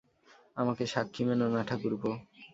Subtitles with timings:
[0.57, 2.11] আমাকে সাক্ষী মেনো না ঠাকুরপো।